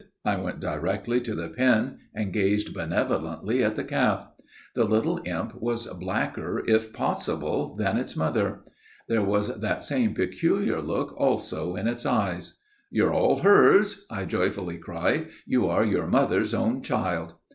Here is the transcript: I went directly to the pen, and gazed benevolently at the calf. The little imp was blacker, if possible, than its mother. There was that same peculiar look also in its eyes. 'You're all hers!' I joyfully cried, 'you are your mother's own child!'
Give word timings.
I 0.25 0.35
went 0.35 0.59
directly 0.59 1.21
to 1.21 1.35
the 1.35 1.49
pen, 1.49 1.99
and 2.15 2.33
gazed 2.33 2.73
benevolently 2.73 3.63
at 3.63 3.75
the 3.75 3.83
calf. 3.83 4.29
The 4.73 4.83
little 4.83 5.21
imp 5.25 5.53
was 5.61 5.85
blacker, 5.85 6.63
if 6.67 6.91
possible, 6.91 7.75
than 7.75 7.97
its 7.97 8.15
mother. 8.17 8.61
There 9.07 9.21
was 9.21 9.59
that 9.59 9.83
same 9.83 10.15
peculiar 10.15 10.81
look 10.81 11.15
also 11.15 11.75
in 11.75 11.87
its 11.87 12.03
eyes. 12.07 12.55
'You're 12.89 13.13
all 13.13 13.41
hers!' 13.43 14.03
I 14.09 14.25
joyfully 14.25 14.79
cried, 14.79 15.27
'you 15.45 15.67
are 15.67 15.85
your 15.85 16.07
mother's 16.07 16.55
own 16.55 16.81
child!' 16.81 17.35